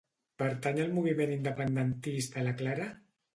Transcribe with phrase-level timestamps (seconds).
[0.41, 2.89] Pertany al moviment independentista la Clara?